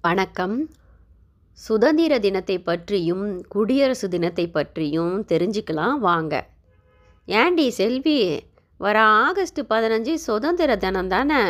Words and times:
வணக்கம். 0.00 0.70
சுதந்திர 1.52 2.18
தினத்தை 2.18 2.58
பற்றியும் 2.58 3.46
குடியரசு 3.48 4.08
தினத்தை 4.08 4.48
பற்றியும் 4.48 5.24
தெரிஞ்சுக்கலாம் 5.26 5.98
வாங்க. 5.98 6.46
ஏண்டி 7.26 7.70
செல்வி 7.70 8.42
வர 8.76 9.00
ஆகஸ்ட் 9.00 9.60
பதினஞ்சு 9.60 10.14
சுதந்திர 10.14 10.76
தினம் 10.76 11.08
தானே? 11.08 11.42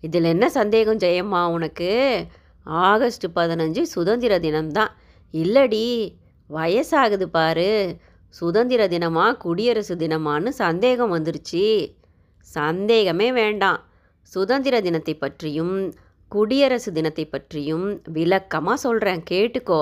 இதில் 0.00 0.24
என்ன 0.24 0.50
சந்தேகம் 0.50 0.98
ஜெயம்மா 0.98 1.50
உனக்கு? 1.50 2.26
ஆகஸ்ட் 2.64 3.26
பதினஞ்சு 3.34 3.82
சுதந்திர 3.82 4.38
தினம்தான் 4.38 4.90
இல்லடி 5.32 6.14
வயசாகுது 6.50 7.22
பாரு. 7.22 7.96
சுதந்திர 8.28 8.88
தினமா 8.88 9.36
குடியரசு 9.36 9.96
தினமான்னு 9.96 10.48
சந்தேகம் 10.48 11.14
வந்துருச்சு. 11.14 11.94
சந்தேகமே 12.40 13.32
வேண்டாம். 13.32 13.84
சுதந்திர 14.22 14.80
தினத்தை 14.80 15.14
பற்றியும் 15.14 15.94
குடியரசு 16.32 16.90
தினத்தை 16.92 17.24
பற்றியும் 17.24 17.86
விளக்கமாக 18.12 18.76
சொல்கிறேன் 18.76 19.22
கேட்டுக்கோ. 19.30 19.80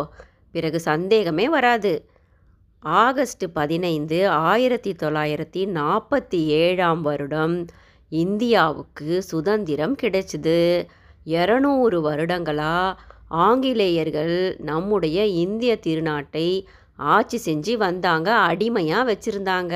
பிறகு 0.54 0.78
சந்தேகமே 0.80 1.48
வராது. 1.48 1.92
ஆகஸ்ட் 2.82 3.44
பதினைந்து 3.52 4.18
ஆயிரத்தி 4.28 4.92
தொள்ளாயிரத்தி 4.92 5.62
நாற்பத்தி 5.78 6.40
ஏழாம் 6.62 7.02
வருடம் 7.02 7.56
இந்தியாவுக்கு 8.08 9.22
சுதந்திரம் 9.22 9.94
கிடைச்சிது. 10.02 10.58
இரநூறு 11.24 11.98
வருடங்களாக 12.00 13.00
ஆங்கிலேயர்கள் 13.28 14.36
நம்முடைய 14.60 15.26
இந்திய 15.44 15.72
திருநாட்டை 15.86 16.48
ஆட்சி 16.96 17.38
செஞ்சு 17.44 17.74
வந்தாங்க 17.76 18.28
அடிமையாக 18.48 19.04
வச்சுருந்தாங்க. 19.12 19.74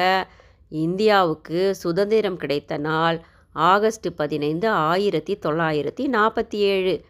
இந்தியாவுக்கு 0.68 1.60
சுதந்திரம் 1.74 2.36
கிடைத்த 2.36 2.76
நாள் 2.78 3.18
ஆகஸ்ட் 3.54 4.14
பதினைந்து 4.16 4.68
ஆயிரத்தி 4.68 5.38
தொள்ளாயிரத்தி 5.46 6.04
நாற்பத்தி 6.12 6.54
ஏழு 6.54 7.04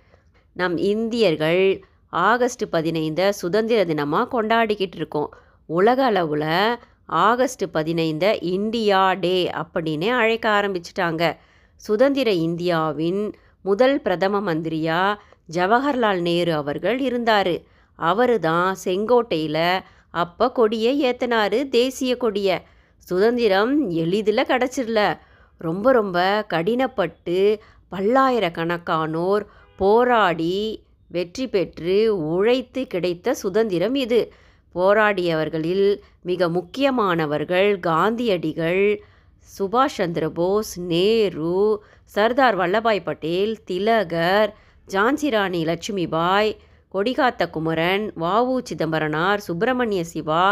நம் 0.53 0.77
இந்தியர்கள் 0.77 1.85
ஆகஸ்ட் 2.09 2.65
பதினைந்தை 2.71 3.33
சுதந்திர 3.33 3.85
தினமாக 3.85 4.29
கொண்டாடிக்கிட்டு 4.33 4.95
இருக்கோம். 4.95 5.31
உலக 5.67 6.05
அளவில் 6.05 6.79
ஆகஸ்ட் 7.07 7.65
பதினைந்தை 7.71 8.39
இந்தியா 8.41 9.13
டே 9.15 9.51
அப்படின்னே 9.51 10.09
அழைக்க 10.09 10.49
ஆரம்பிச்சிட்டாங்க. 10.51 11.37
சுதந்திர 11.77 12.31
இந்தியாவின் 12.31 13.35
முதல் 13.63 14.01
பிரதம 14.01 14.55
மந்திரியா 14.55 15.17
ஜவஹர்லால் 15.53 16.21
நேரு 16.21 16.55
அவர்கள் 16.55 16.99
இருந்தார். 16.99 17.55
அவர் 17.95 18.39
தான் 18.39 18.77
செங்கோட்டையில் 18.85 19.81
அப்போ 20.11 20.53
கொடியை 20.53 21.05
ஏற்றினார் 21.05 21.69
தேசிய 21.69 22.17
கொடியை. 22.17 22.61
சுதந்திரம் 22.99 23.91
எளிதில் 23.91 24.49
கிடச்சிடல 24.49 25.19
ரொம்ப 25.65 25.93
ரொம்ப 25.93 26.19
கடினப்பட்டு 26.51 27.39
பல்லாயிரக்கணக்கானோர் 27.93 29.45
போராடி 29.79 30.57
வெற்றி 31.11 31.47
பெற்று 31.49 31.97
உழைத்து 32.29 32.83
கிடைத்த 32.87 33.35
சுதந்திரம் 33.35 33.97
இது. 33.97 34.21
போராடியவர்களில் 34.75 35.89
மிக 36.23 36.49
முக்கியமானவர்கள் 36.49 37.71
காந்தியடிகள் 37.81 38.85
சுபாஷ் 39.49 39.97
சந்திர 39.97 40.25
போஸ் 40.31 40.73
நேரு 40.85 41.57
சர்தார் 42.13 42.57
வல்லபாய் 42.57 43.05
பட்டேல் 43.05 43.55
திலகர் 43.65 44.51
ஜான்சி 44.89 45.29
ராணி 45.31 45.61
லட்சுமிபாய் 45.65 46.51
கொடிகாத்த 46.95 47.43
குமரன் 47.51 48.05
வாவு 48.21 48.57
சிதம்பரனார் 48.63 49.41
சுப்பிரமணிய 49.41 50.03
சிவா 50.05 50.45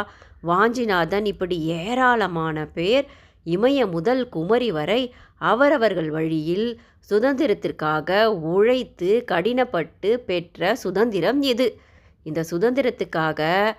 வாஞ்சிநாதன் 0.46 1.26
இப்படி 1.26 1.56
ஏராளமான 1.80 2.64
பேர் 2.74 3.06
இமய 3.46 3.90
முதல் 3.90 4.28
குமரி 4.28 4.72
வரை 4.72 5.14
அவரவர்கள் 5.38 6.10
வழியில் 6.10 6.80
சுதந்திரத்திற்காக 7.10 8.24
உழைத்து 8.24 9.24
கடினப்பட்டு 9.30 10.14
பெற்ற 10.14 10.74
சுதந்திரம் 10.74 11.42
இது. 11.42 11.78
இந்த 12.22 12.44
சுதந்திரத்துக்காக 12.50 13.72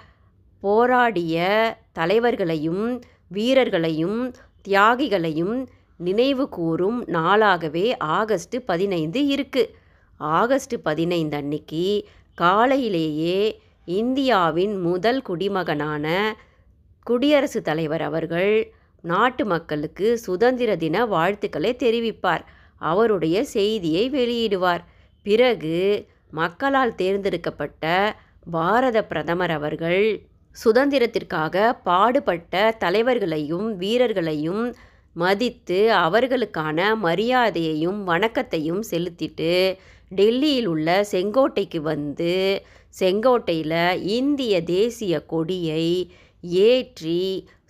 போராடிய 0.60 1.46
தலைவர்களையும் 1.94 3.02
வீரர்களையும் 3.28 4.34
தியாகிகளையும் 4.68 5.66
நினைவு 5.98 6.50
கூறும் 6.50 7.08
நாளாகவே 7.08 7.94
ஆகஸ்ட் 7.98 8.56
பதினைந்து 8.66 9.22
இருக்குது 9.22 9.72
ஆகஸ்ட் 10.18 10.76
பதினைந்து 10.84 11.38
அன்னைக்கு 11.38 12.08
காலையிலேயே 12.34 13.60
இந்தியாவின் 13.86 14.82
முதல் 14.82 15.22
குடிமகனான 15.22 16.36
குடியரசுத் 17.04 17.64
தலைவர் 17.64 18.02
அவர்கள் 18.02 18.74
நாட்டு 19.04 19.44
மக்களுக்கு 19.46 20.08
சுதந்திர 20.18 20.76
தின 20.76 21.06
வாழ்த்துக்களை 21.06 21.72
தெரிவிப்பார். 21.84 22.44
அவருடைய 22.82 23.38
செய்தியை 23.56 24.06
வெளியிடுவார். 24.10 24.84
பிறகு 25.26 25.78
மக்களால் 26.32 26.96
தேர்ந்தெடுக்கப்பட்ட 26.96 27.84
பாரத 28.52 28.98
பிரதமர் 29.04 29.52
அவர்கள் 29.52 30.04
சுதந்திரத்திற்காக 30.56 31.56
பாடுபட்ட 31.84 32.56
தலைவர்களையும் 32.80 33.68
வீரர்களையும் 33.78 34.64
மதித்து 35.16 35.80
அவர்களுக்கான 36.06 36.80
மரியாதையையும் 37.04 38.00
வணக்கத்தையும் 38.04 38.84
செலுத்திட்டு 38.92 39.52
டெல்லியில் 40.12 40.66
உள்ள 40.66 40.88
செங்கோட்டைக்கு 41.12 41.80
வந்து 41.84 42.34
செங்கோட்டையில் 43.00 43.78
இந்திய 44.18 44.54
தேசிய 44.64 45.14
கொடியை 45.26 45.86
ஏற்றி 46.66 47.20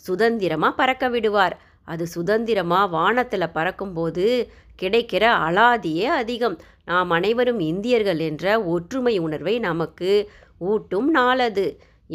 சுதந்திரமாக 0.07 0.77
பறக்க 0.79 1.05
விடுவார். 1.15 1.55
அது 1.91 2.03
சுதந்திரமாக 2.15 2.91
வானத்தில் 2.95 3.53
பறக்கும்போது 3.57 4.25
கிடைக்கிற 4.81 5.23
அலாதியே 5.47 6.05
அதிகம். 6.21 6.55
நாம் 6.91 7.11
அனைவரும் 7.17 7.61
இந்தியர்கள் 7.71 8.21
என்ற 8.29 8.45
ஒற்றுமை 8.73 9.15
உணர்வை 9.25 9.55
நமக்கு 9.69 10.11
ஊட்டும் 10.71 11.09
நாளது 11.09 11.65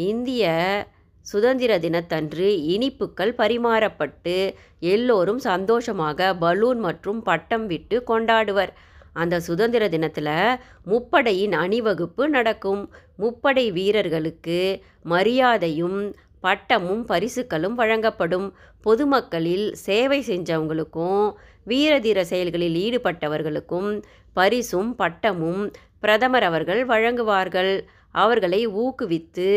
இந்திய 0.09 0.43
சுதந்திர 1.25 1.71
தினத்தன்று 1.85 2.47
இனிப்புக்கள் 2.73 3.31
பரிமாறப்பட்டு 3.41 4.35
எல்லோரும் 4.93 5.41
சந்தோஷமாக 5.49 6.29
பலூன் 6.43 6.79
மற்றும் 6.79 7.19
பட்டம் 7.23 7.65
விட்டு 7.67 7.97
கொண்டாடுவர். 8.07 8.71
அந்த 9.21 9.35
சுதந்திர 9.47 9.83
தினத்தில் 9.89 10.33
முப்படையின் 10.91 11.55
அணிவகுப்பு 11.63 12.23
நடக்கும். 12.35 12.81
முப்படை 13.19 13.65
வீரர்களுக்கு 13.77 14.59
மரியாதையும் 15.13 15.99
பட்டமும் 16.45 17.03
பரிசுகளும் 17.11 17.75
வழங்கப்படும். 17.81 18.47
பொதுமக்களில் 18.85 19.67
சேவை 19.85 20.19
செஞ்சவங்களுக்கும் 20.29 21.23
வீரதீர 21.67 22.19
செயல்களில் 22.31 22.77
ஈடுபட்டவர்களுக்கும் 22.85 23.89
பரிசும் 24.33 24.91
பட்டமும் 25.01 25.63
பிரதமர் 25.99 26.45
அவர்கள் 26.49 26.81
வழங்குவார்கள். 26.91 27.73
அவர்களை 28.15 28.59
ஊக்குவித்து 28.83 29.47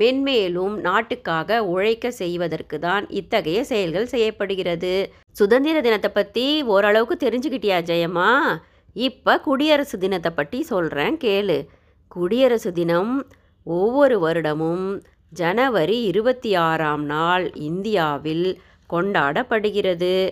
மென்மேலும் 0.00 0.74
நாட்டுக்காக 0.86 1.60
உழைக்க 1.74 2.06
செய்வதற்கு 2.20 2.76
தான் 2.78 3.04
இத்தகைய 3.20 3.58
செயல்கள் 3.70 4.10
செய்யப்படுகிறது. 4.14 4.94
சுதந்திர 5.40 5.76
தினத்தை 5.80 6.10
பற்றி 6.10 6.44
ஓரளவுக்கு 6.74 7.16
தெரிஞ்சுக்கிட்டியா 7.24 7.78
ஜெயம்மா? 7.90 8.30
இப்போ 8.96 9.34
குடியரசு 9.46 9.96
தினத்தை 9.98 10.32
பற்றி 10.40 10.58
சொல்கிறேன் 10.72 11.16
கேளு. 11.24 11.58
குடியரசு 12.16 12.72
தினம் 12.80 13.14
ஒவ்வொரு 13.66 14.16
வருடமும் 14.24 14.86
ஜனவரி 15.34 16.02
இருபத்தி 16.02 16.54
ஆறாம் 16.54 17.04
நாள் 17.04 17.54
இந்தியாவில் 17.54 18.58
கொண்டாடப்படுகிறது. 18.90 20.30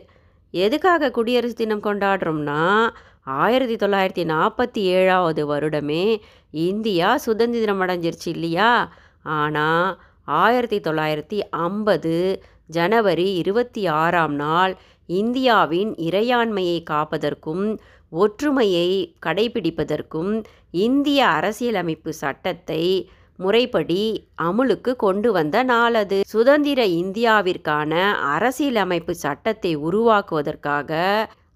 எதுக்காக 0.51 1.11
குடியரசு 1.11 1.55
தினம் 1.55 1.83
கொண்டாடுறோம்னா 1.83 2.89
ஆயிரத்தி 3.23 3.77
தொள்ளாயிரத்தி 3.77 4.25
நாற்பத்தி 4.25 4.83
ஏழாவது 4.99 5.43
வருடமே 5.53 6.21
இந்தியா 6.51 7.17
சுதந்திரம் 7.17 7.81
அடைஞ்சிருச்சு 7.81 8.27
இல்லையா? 8.27 8.93
ஆனால் 9.23 10.01
ஆயிரத்தி 10.25 10.79
தொள்ளாயிரத்தி 10.79 11.39
ஐம்பது 11.51 12.43
ஜனவரி 12.67 13.35
இருபத்தி 13.35 13.87
ஆறாம் 13.87 14.35
நாள் 14.35 14.77
இந்தியாவின் 15.07 15.95
இறையாண்மையை 15.95 16.79
காப்பதற்கும் 16.91 17.79
ஒற்றுமையை 18.11 19.15
கடைபிடிப்பதற்கும் 19.27 20.45
இந்திய 20.71 21.27
அரசியலமைப்பு 21.27 22.13
சட்டத்தை 22.13 23.11
முறைப்படி 23.43 24.03
அமுலுக்கு 24.47 24.93
கொண்டு 24.97 25.29
வந்த 25.33 25.57
நாளது. 25.65 26.19
சுதந்திர 26.33 26.81
இந்தியாவிற்கான 27.03 27.93
அரசியலமைப்பு 28.35 29.15
சட்டத்தை 29.25 29.73
உருவாக்குவதற்காக 29.89 30.91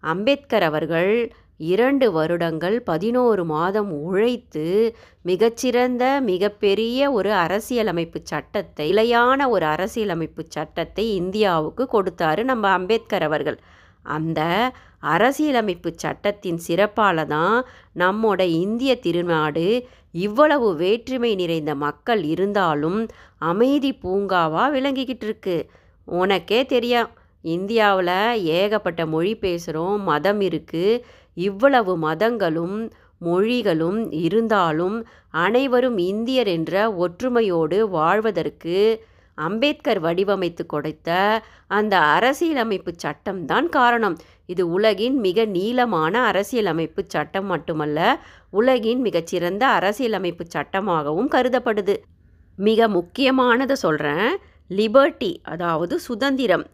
அம்பேத்கர் 0.05 0.67
அவர்கள் 0.71 1.13
இரண்டு 1.73 2.07
வருடங்கள் 2.13 2.77
பதினோரு 2.83 3.43
மாதம் 3.45 3.91
உழைத்து 4.07 4.65
மிகச்சிறந்த 5.25 6.05
மிகப்பெரிய 6.31 7.11
ஒரு 7.13 7.31
அரசியலமைப்பு 7.45 8.21
சட்டத்தை 8.33 8.87
நிலையான 8.89 9.49
ஒரு 9.49 9.67
அரசியலமைப்பு 9.67 10.45
சட்டத்தை 10.49 11.05
இந்தியாவுக்கு 11.21 11.87
கொடுத்தாரு 11.95 12.45
நம்ம 12.45 12.65
அம்பேத்கர் 12.79 13.27
அவர்கள். 13.29 13.59
அந்த 14.17 14.41
அரசியலமைப்பு 15.05 15.91
சட்டத்தின் 15.97 16.59
சிறப்பால் 16.59 17.23
தான் 17.27 17.57
நம்மோட 17.97 18.41
இந்திய 18.57 18.93
திருநாடு 19.01 19.67
இவ்வளவு 20.19 20.69
வேற்றுமை 20.77 21.31
நிறைந்த 21.35 21.73
மக்கள் 21.77 22.23
இருந்தாலும் 22.25 22.99
அமைதி 23.45 23.91
பூங்காவாக 24.03 24.73
விளங்கிக்கிட்டு 24.73 25.27
இருக்கு 25.27 25.57
உனக்கே 26.09 26.61
தெரியும் 26.67 27.11
இந்தியாவில் 27.45 28.17
ஏகப்பட்ட 28.57 29.03
மொழி 29.07 29.33
பேசுகிறோம் 29.41 29.99
மதம் 30.03 30.41
இருக்குது 30.41 31.01
இவ்வளவு 31.37 31.93
மதங்களும் 31.99 32.77
மொழிகளும் 33.21 34.01
இருந்தாலும் 34.21 34.97
அனைவரும் 35.39 35.99
இந்தியர் 36.05 36.49
என்ற 36.49 36.75
ஒற்றுமையோடு 36.99 37.79
வாழ்வதற்கு 37.91 38.79
அம்பேத்கர் 39.39 40.01
வடிவமைத்து 40.01 40.67
கொடுத்த 40.67 41.09
அந்த 41.67 41.99
அரசியலமைப்பு 41.99 42.93
சட்டம்தான் 43.05 43.69
காரணம். 43.69 44.17
இது 44.47 44.69
உலகின் 44.69 45.17
மிக 45.19 45.45
நீளமான 45.45 46.15
அரசியலமைப்பு 46.23 47.03
சட்டம் 47.07 47.47
மட்டுமல்ல 47.47 47.99
உலகின் 48.51 49.01
மிகச்சிறந்த 49.01 49.67
அரசியலமைப்பு 49.67 50.45
சட்டமாகவும் 50.55 51.31
கருதப்படுது. 51.35 51.97
மிக 52.59 52.89
முக்கியமானதை 52.89 53.73
சொல்கிறேன் 53.73 54.29
லிபர்ட்டி 54.71 55.33
அதாவது 55.43 56.01
சுதந்திரம் 56.01 56.67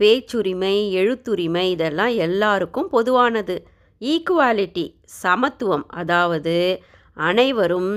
பேச்சுரிமை 0.00 0.76
எழுத்துரிமை 0.94 1.64
இதெல்லாம் 1.70 2.14
எல்லாருக்கும் 2.16 2.88
பொதுவானது. 2.88 3.56
ஈக்குவாலிட்டி 4.00 4.84
சமத்துவம் 5.22 5.86
அதாவது 5.88 6.54
அனைவரும் 7.16 7.92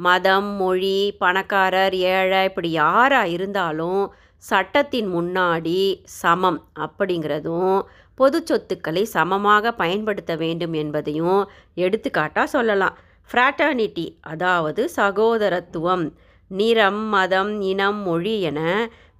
மதம் 0.00 0.50
மொழி 0.56 0.98
பணக்காரர் 1.18 1.96
ஏழை 2.12 2.40
இப்படி 2.44 2.70
யாராக 2.72 3.28
இருந்தாலும் 3.28 4.02
சட்டத்தின் 4.42 5.08
முன்னாடி 5.14 5.80
சமம் 6.20 6.60
அப்படிங்கிறதும் 6.80 7.78
பொது 8.18 8.38
சொத்துக்களை 8.44 9.02
சமமாக 9.16 9.72
பயன்படுத்த 9.72 10.32
வேண்டும் 10.36 10.72
என்பதையும் 10.72 11.40
எடுத்துக்காட்டாக 11.74 12.46
சொல்லலாம். 12.46 12.96
ஃப்ராட்டர்னிட்டி 13.30 14.06
அதாவது 14.20 14.82
சகோதரத்துவம் 14.96 16.04
நிறம் 16.50 17.02
மதம் 17.08 17.52
இனம் 17.62 18.00
மொழி 18.02 18.34
என 18.40 18.60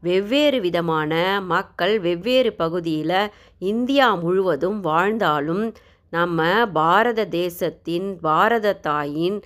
வெவ்வேறு 0.01 0.59
விதமான 0.61 1.13
மக்கள் 1.47 1.95
வெவ்வேறு 1.99 2.51
பகுதியில் 2.53 3.19
இந்தியா 3.63 4.09
முழுவதும் 4.15 4.79
வாழ்ந்தாலும் 4.81 5.65
நம்ம 6.13 6.47
பாரத 6.73 7.25
தேசத்தின் 7.33 8.09
பாரத 8.21 8.77
தாயின் 8.81 9.39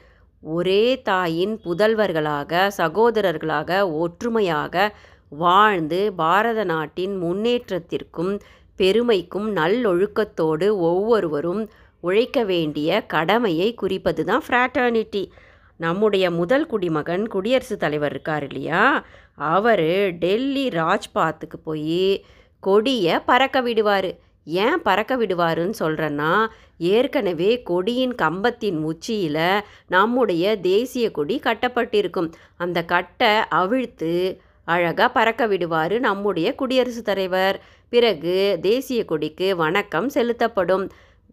ஒரே 0.44 1.02
தாயின் 1.02 1.60
புதல்வர்களாக 1.64 2.70
சகோதரர்களாக 2.78 3.92
ஒற்றுமையாக 3.92 4.94
வாழ்ந்து 5.28 6.12
பாரத 6.12 6.64
நாட்டின் 6.64 7.22
முன்னேற்றத்திற்கும் 7.22 8.40
பெருமைக்கும் 8.76 9.56
நல்லொழுக்கத்தோடு 9.56 10.68
ஒவ்வொருவரும் 10.70 11.68
உழைக்க 12.00 12.44
வேண்டிய 12.44 13.06
கடமையை 13.06 13.74
குறிப்பது 13.74 14.24
தான் 14.24 14.42
ஃப்ராட்டர்னிட்டி 14.48 15.30
நம்முடைய 15.76 16.30
முதல் 16.30 16.66
குடிமகன் 16.66 17.28
குடியரசுத் 17.28 17.80
தலைவர் 17.80 18.10
இருக்கார் 18.10 18.46
இல்லையா? 18.46 19.04
அவர் 19.34 20.12
டெல்லி 20.12 20.68
ராஜ்பாத்துக்கு 20.68 21.58
போய் 21.64 22.24
கொடியை 22.60 23.18
பறக்க 23.20 23.60
விடுவார். 23.60 24.18
ஏன் 24.44 24.82
பறக்க 24.82 25.16
விடுவாருன்னு 25.16 25.72
சொல்கிறேன்னா 25.78 26.46
ஏற்கனவே 26.78 27.62
கொடியின் 27.62 28.14
கம்பத்தின் 28.14 28.76
உச்சியில் 28.76 29.60
நம்முடைய 29.86 30.60
தேசிய 30.60 31.10
கொடி 31.10 31.40
கட்டப்பட்டிருக்கும். 31.44 32.32
அந்த 32.56 32.84
கட்டை 32.84 33.28
அவிழ்த்து 33.48 34.40
அழகாக 34.64 35.12
பறக்க 35.12 35.46
விடுவார் 35.46 36.00
நம்முடைய 36.00 36.54
குடியரசுத் 36.54 37.04
தலைவர். 37.04 37.60
பிறகு 37.88 38.58
தேசிய 38.60 39.04
கொடிக்கு 39.04 39.56
வணக்கம் 39.56 40.08
செலுத்தப்படும். 40.08 40.90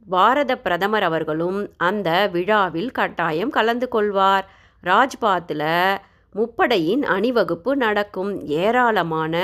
பாரத 0.10 0.58
பிரதமர் 0.58 1.04
அவர்களும் 1.04 1.70
அந்த 1.78 2.30
விழாவில் 2.32 2.92
கட்டாயம் 2.92 3.50
கலந்து 3.50 3.88
கொள்வார். 3.88 4.50
ராஜ்பாத்தில் 4.84 5.98
முப்படையின் 6.36 7.04
அணிவகுப்பு 7.04 7.72
நடக்கும். 7.76 8.32
ஏராளமான 8.48 9.36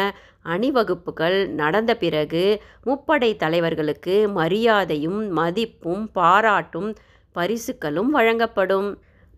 அணிவகுப்புகள் 0.54 1.38
நடந்த 1.62 1.92
பிறகு 1.96 2.44
முப்படை 2.86 3.30
தலைவர்களுக்கு 3.44 4.16
மரியாதையும் 4.34 5.20
மதிப்பும் 5.30 6.12
பாராட்டும் 6.12 6.90
பரிசுகளும் 7.36 8.10
வழங்கப்படும். 8.10 8.88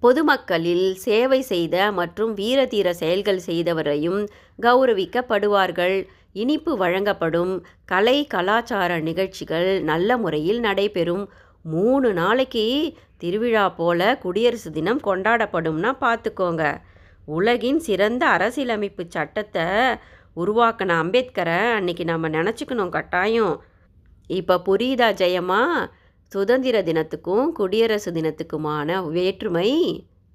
பொதுமக்களில் 0.04 0.94
சேவை 1.06 1.42
செய்த 1.42 1.76
மற்றும் 1.92 2.36
வீரதீர 2.36 2.90
செயல்கள் 2.90 3.42
செய்தவரையும் 3.48 4.22
கௌரவிக்கப்படுவார்கள். 4.62 5.98
இனிப்பு 6.34 6.72
வழங்கப்படும். 6.78 7.54
கலை 7.86 8.18
கலாச்சார 8.28 9.00
நிகழ்ச்சிகள் 9.00 9.70
நல்ல 9.82 10.18
முறையில் 10.18 10.60
நடைபெறும். 10.60 11.26
மூணு 11.66 12.10
நாளைக்கு 12.14 12.66
திருவிழா 13.18 13.66
போல 13.70 14.18
குடியரசு 14.18 14.70
தினம் 14.72 15.02
கொண்டாடப்படும்னா 15.04 15.92
பார்த்துக்கோங்க 16.06 16.64
உலகின் 17.26 17.80
சிறந்த 17.80 18.28
அரசியலமைப்பு 18.28 19.06
சட்டத்தை 19.08 19.66
உருவாக்கின 20.36 20.96
அம்பேத்கரை 21.04 21.60
அன்னைக்கு 21.74 22.06
நம்ம 22.06 22.30
நினச்சிக்கணும் 22.30 22.90
கட்டாயம். 22.90 23.62
இப்போ 24.28 24.62
புரியுதா 24.66 25.10
ஜெயமா 25.22 25.62
சுதந்திர 26.32 26.82
தினத்துக்கும் 26.82 27.52
குடியரசு 27.52 28.12
தினத்துக்குமான 28.12 29.10
வேற்றுமை 29.12 29.70